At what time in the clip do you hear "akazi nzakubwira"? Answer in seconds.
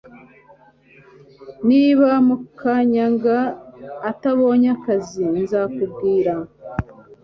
4.75-6.33